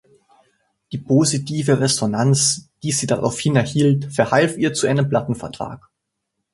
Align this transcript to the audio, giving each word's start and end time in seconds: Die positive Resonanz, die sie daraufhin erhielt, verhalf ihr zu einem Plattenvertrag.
Die 0.91 0.97
positive 0.97 1.79
Resonanz, 1.79 2.69
die 2.81 2.91
sie 2.91 3.05
daraufhin 3.05 3.55
erhielt, 3.55 4.05
verhalf 4.11 4.57
ihr 4.57 4.73
zu 4.73 4.87
einem 4.87 5.07
Plattenvertrag. 5.07 5.91